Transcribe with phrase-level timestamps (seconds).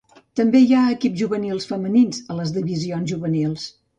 [0.37, 3.71] També hi ha equips juvenils femenins a les divisions juvenils.